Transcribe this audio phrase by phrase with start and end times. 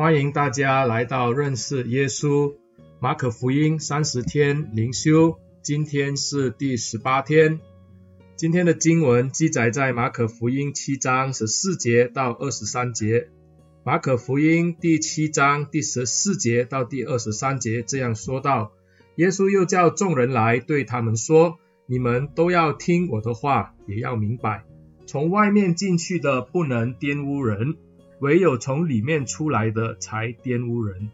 [0.00, 2.54] 欢迎大家来到认识耶稣
[3.00, 7.60] 马可福音三十天灵修，今天是第十八天。
[8.34, 13.28] 今天的经文记载在马可福音七章十四节到二十三节。
[13.84, 18.72] 马可福音第七章第十四节到第二十三节这样说道：
[19.16, 24.64] 耶稣又叫众人来，对他们说：你们都要听我的话，也要明白，
[25.04, 27.76] 从外面进去的不能玷污人。
[28.20, 31.10] 唯有从里面出来的才玷污人。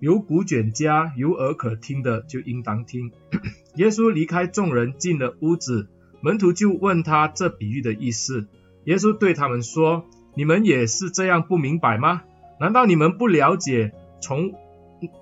[0.00, 3.10] 有古卷家有耳可听的，就应当听。
[3.76, 5.88] 耶稣离开众人，进了屋子，
[6.20, 8.46] 门徒就问他这比喻的意思。
[8.84, 10.04] 耶稣对他们说
[10.36, 12.22] ：“你们也是这样不明白吗？
[12.60, 14.52] 难道你们不了解，从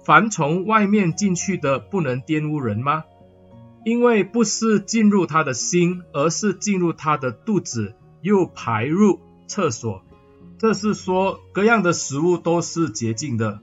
[0.05, 3.05] 凡从外面进去的不能玷污人吗？
[3.84, 10.03] 因为不是进入他的心，而是进入他的肚子，又排入厕所。”
[10.62, 13.59] 这是说，各样的食物都是洁净的。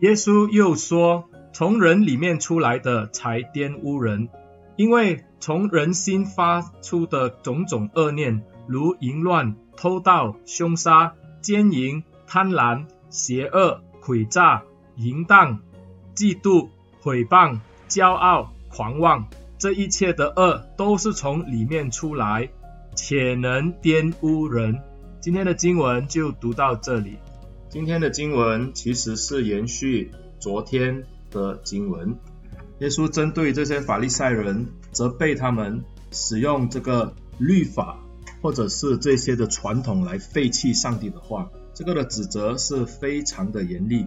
[0.00, 4.28] 耶稣又说，从人里面出来的才玷污人，
[4.76, 14.64] 因为从人心发出的种种恶念，如淫乱、偷盗、凶杀、奸淫、贪婪、邪恶、诡诈、
[14.96, 15.60] 淫荡、
[16.14, 16.68] 嫉妒、
[17.00, 22.50] 毁谤、骄傲、狂妄，这一切的恶都是从里面出来，
[22.94, 24.82] 且能玷污人。
[25.24, 27.16] 今天的经文就读到这里。
[27.70, 32.14] 今天的经文其实是延续昨天的经文。
[32.80, 37.96] 耶稣针对这些法利赛人，责备他们使用这个律法
[38.42, 44.06] 或者是这些的传统来废弃上帝的话，这个的指责是非常的严厉。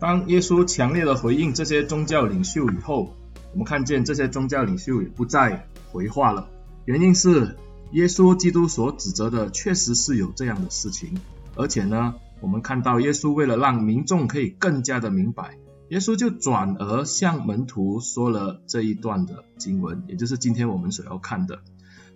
[0.00, 3.14] 当耶稣强烈的回应这些宗教领袖以后，
[3.52, 6.48] 我们看见这些宗教领袖也不再回话了，
[6.86, 7.54] 原因是。
[7.92, 11.18] 耶稣基督所指责的确实是有这样的事情，
[11.56, 15.56] 而且呢，我们看到耶稣为了让民众可以更加的明白，
[15.88, 21.60] 耶稣就转而向门徒说了这一段的经文，也就是今天我们所要看的。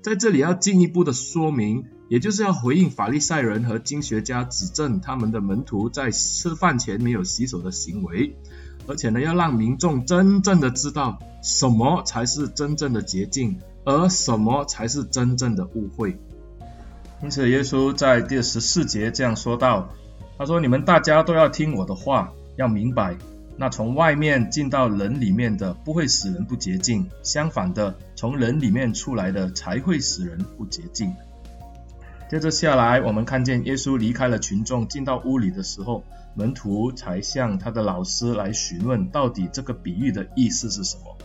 [0.03, 8.37] 在这里要进一步的说明，也就是要回应法利赛人和经学家指证他们的门徒在吃饭前没有洗手的行为，
[8.87, 13.61] 而且呢，要让民众真正的知道什么才是真正的洁净。
[13.85, 16.19] 而什么才是真正的误会？
[17.23, 19.89] 因此，耶稣在第十四节这样说道
[20.37, 23.17] ：“他说，你们大家都要听我的话，要明白，
[23.57, 31.15] 那从外面进到人里面的，不会使人不洁净；相反的，从人里面出来的，才会使人不洁净。”
[32.29, 36.03] 接着下来，我们看见耶稣离开了群众，进到屋里的时候，
[36.35, 41.17] 门徒才向他的老师来询问，到底这个比喻的意思是什么。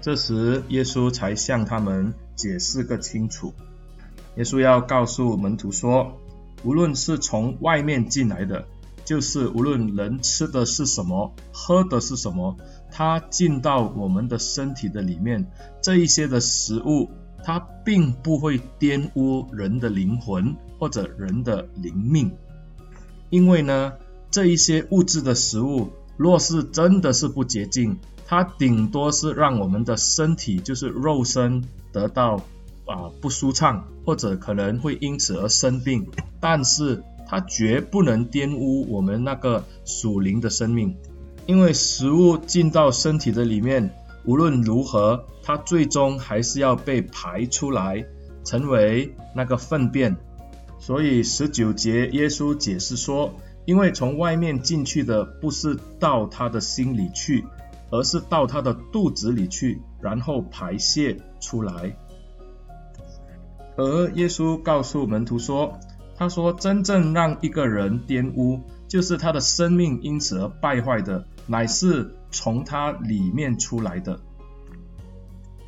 [0.00, 3.52] 这时，耶稣才向他们解释个清楚。
[4.36, 6.18] 耶稣要告诉门徒说，
[6.62, 8.64] 无论是从外面进来的，
[9.04, 12.56] 就是无论人吃的是什么，喝的是什么，
[12.90, 15.46] 它进到我们的身体的里面，
[15.82, 17.10] 这一些的食物，
[17.44, 22.32] 它并不会玷污人的灵魂或者人的灵命。
[23.28, 23.92] 因为呢，
[24.30, 27.98] 这一些物质的食物，若是真的是不洁净，
[28.30, 32.36] 它顶多是让我们的身体，就是肉身得到
[32.86, 36.06] 啊、不舒畅，或者可能会因此而生病，
[36.38, 40.94] 但是它绝不能玷污我们那个属灵的生命，
[41.46, 43.92] 因为食物进到身体的里面，
[44.24, 48.06] 无论如何，它最终还是要被排出来，
[48.44, 50.16] 成为那个粪便。
[50.78, 57.44] 所以十九节耶稣解释说，因为从外面进去的不是到他的心里去。
[57.90, 61.96] 而是到他的肚子里去，然后排泄出来。
[63.76, 65.78] 而耶稣告诉门徒说
[66.16, 74.20] ：“他说，真正让一个人玷污，就是他的生命因此而败坏的，乃是从他里面出来的。”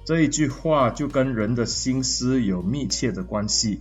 [0.05, 3.81] 这一句话就跟人的心思有密切的关系。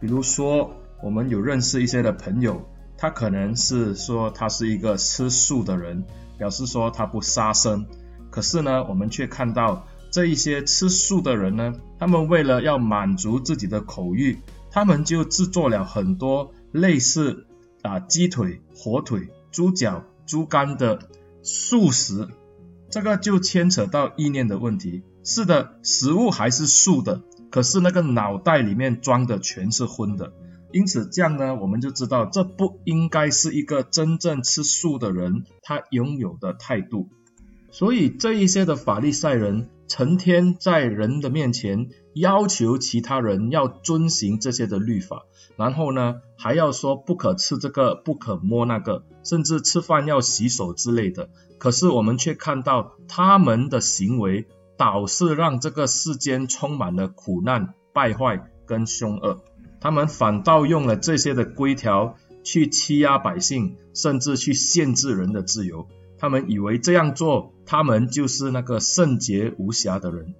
[0.00, 0.72] 比如说，
[1.02, 2.66] 我们有认识一些的朋友，
[2.96, 6.04] 他可能是说他是一个吃素的人。
[6.40, 7.86] 表示说他不杀生，
[8.30, 14.38] 可是呢，我们却看到这一些吃素的人呢，他们为了要满足自己的口欲，
[14.70, 17.46] 他们就制作了很多类似
[17.82, 21.10] 啊鸡腿、火腿、猪脚、猪肝的
[21.42, 22.26] 素食，
[22.88, 25.02] 这个就牵扯到意念的问题。
[25.22, 27.20] 是的，食物还是素的，
[27.50, 30.32] 可是那个脑袋里面装的全是荤的。
[30.72, 37.08] 因此，这样呢，我们就知道这不应该是一个真正吃素的人他拥有的态度。
[37.72, 45.22] 所以，这一些的法利赛人成天在人的面前要求其他人要遵行这些的律法，
[45.56, 51.30] 然后呢，还要说不可吃这个，不可摸那个，甚至吃饭要洗手之类的。
[51.58, 54.46] 可是我们却看到他们的行为，
[54.76, 59.44] 导致让这个世间充满了苦难、败坏跟凶恶。
[59.80, 65.88] 他们反倒用了这些的规条去欺压百姓，甚至去限制人的自由。
[66.18, 70.34] 他们以为这样做，他们就是那个圣洁无瑕的人。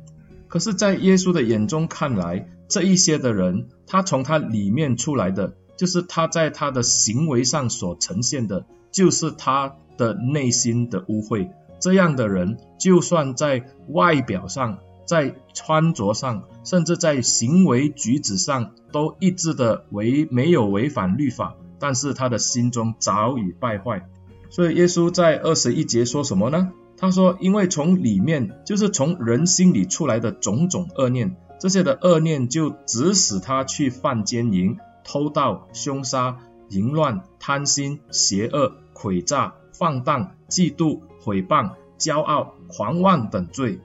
[0.46, 11.48] 可是，在耶稣的眼中看来，这一些的人，他从他里面出来的，就是他在他的行为上所呈现的，就是他的内心的污秽。
[11.80, 14.80] 这样的人，就算在外表上，
[15.10, 24.08] 在穿着上，甚至在行为举止上，都一致的违没有违反律法，但是他的心中早已败坏。
[24.50, 26.70] 所以耶稣在二十一节说什么呢？
[26.96, 36.36] 他说：“因为从里面，就是从人心里出来的种种恶念，这些的恶念就指使他去犯奸淫、偷盗、凶杀、
[36.68, 43.80] 淫乱、贪心、邪恶、诡诈、放荡、嫉妒、毁谤、骄傲、狂妄等罪。”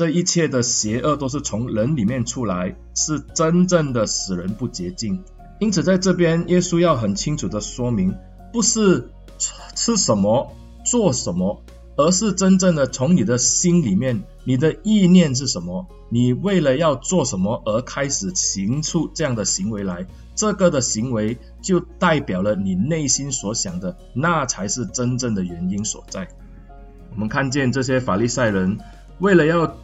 [0.00, 5.22] 这一切的邪恶都是从人里面出来，是真正的使人不洁净。
[5.58, 8.14] 因此，在这边，耶稣要很清楚的说明，
[8.50, 9.10] 不是
[9.74, 10.56] 吃什么、
[10.86, 11.62] 做什么，
[11.98, 26.26] 而是真正的从你的心里面，你的意念是什么，你为了要做什么而开始行出这样的行为来，这个的行为就代表了你内心所想的，那才是真正的原因所在。
[27.12, 28.78] 我们看见这些法利赛人，
[29.18, 29.76] 为了要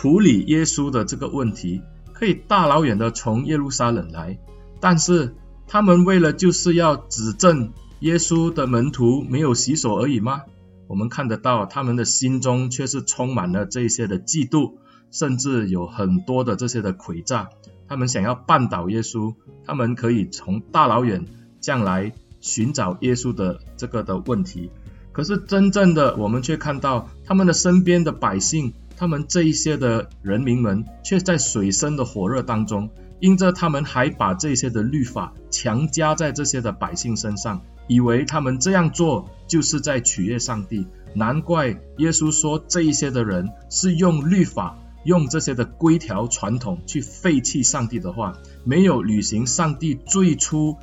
[0.00, 4.38] 处理耶稣的这个问题，可以大老远的从耶路撒冷来，
[4.78, 5.34] 但是
[5.66, 10.42] 他们为了就是要指证耶稣的门徒没有洗手而已吗？
[10.86, 14.74] 我们看得到他们的心中却是充满了这些的嫉妒，
[15.10, 17.48] 甚至有很多的这些的诡诈。
[17.88, 19.34] 他们想要绊倒耶稣，
[19.64, 21.24] 他们可以从大老远
[21.58, 24.70] 将来寻找耶稣的这个的问题。
[25.10, 28.74] 可是真正的我们却看到他们的身边的百姓。
[28.98, 32.90] 他们这一些的人民们，却在水深的火热当中，
[33.20, 40.84] 因着他们还把这些的律法强加在这些的百姓身上，以为他们这样做就是在取悦上帝。
[41.14, 41.68] 难怪
[41.98, 48.32] 耶稣说这一些的人是用律法、用这些的规条传统去废弃上帝的话，
[48.64, 50.76] 没有履行上帝最初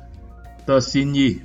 [0.64, 1.40] 的心意。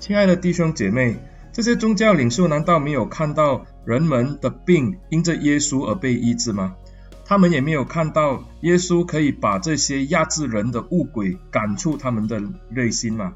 [0.00, 1.18] 亲爱的弟兄姐妹，
[1.54, 3.64] 这些宗教领袖难道没有看到？
[3.84, 6.74] 人们的病因着耶稣而被医治吗？
[7.26, 13.34] 他们也没有看到耶稣可以把这些压制人的恶鬼赶出他们的内心吗？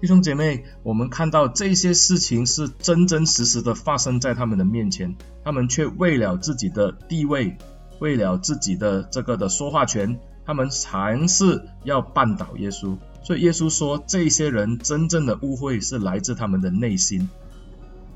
[0.00, 7.58] 弟兄姐妹，我们看到这些事情是真真实实的发生在他们的面前，他们却为了自己的地位，
[8.00, 12.96] 为了自己的这个的说话权，他们尝试要绊倒耶稣。
[13.22, 17.28] 所以耶稣说，这些人真正的误会是来自他们的内心，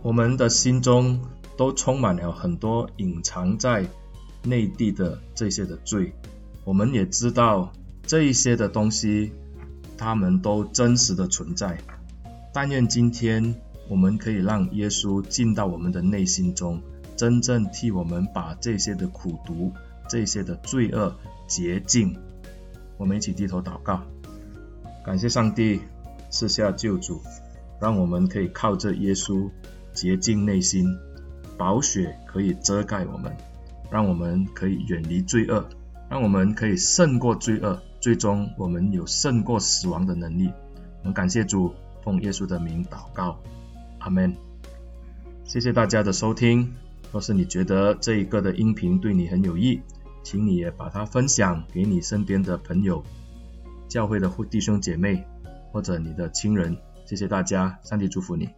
[0.06, 1.20] 我们的心中。
[1.56, 3.87] 都充满了很多隐藏在
[4.43, 6.12] 内地的这些的罪，
[6.64, 7.73] 我们也知道
[8.03, 9.32] 这一些的东西，
[9.97, 11.79] 他们都真实的存在。
[12.53, 13.55] 但愿今天
[13.88, 16.82] 我们可以让耶稣进到我们的内心中，
[17.17, 19.73] 真正替我们把这些的苦毒、
[20.06, 21.17] 这些的罪恶
[21.47, 22.14] 洁净。
[22.99, 24.02] 我们一起低头祷告，
[25.06, 25.81] 感谢上帝
[26.29, 27.23] 赐下救主，
[27.81, 29.49] 让我们可以靠着耶稣
[29.97, 30.87] 洁净内心。
[31.59, 33.35] 宝血可以遮盖我们，
[33.91, 35.67] 让我们可以远离罪恶，
[36.11, 40.53] 让我们可以胜过罪恶，最终我们有胜过死亡的能力。
[41.00, 41.73] 我们感谢主，
[42.05, 43.41] 奉耶稣的名祷告，
[44.00, 44.37] 阿门。
[45.45, 46.75] 谢谢大家的收听。
[47.11, 49.81] 若是你觉得这一个的音频对你很有益，
[50.23, 53.03] 请你也把它分享给你身边的朋友、
[53.88, 55.25] 教会的弟兄姐妹
[55.73, 56.76] 或者你的亲人。
[57.07, 58.50] 谢谢大家，上帝祝福你。